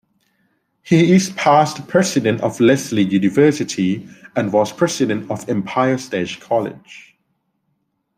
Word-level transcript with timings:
He 0.81 1.11
is 1.13 1.29
past 1.29 1.87
president 1.87 2.41
of 2.41 2.59
Lesley 2.59 3.03
University 3.03 4.09
and 4.35 4.51
was 4.51 4.73
president 4.73 5.29
of 5.29 5.47
Empire 5.47 5.99
State 5.99 6.39
College. 6.39 7.15